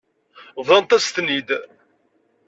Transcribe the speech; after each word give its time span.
Bḍant-as-ten-id. 0.65 1.49